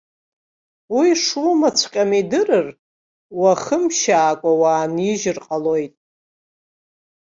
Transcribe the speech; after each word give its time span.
Уи 0.95 1.07
ишумаҵәҟьам 1.13 2.11
идырыр, 2.19 2.67
уахымшьаакәа 3.39 4.51
уаанижьыр 4.61 5.37
ҟалоит. 5.45 5.93